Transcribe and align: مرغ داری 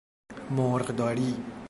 مرغ 0.57 0.91
داری 0.95 1.37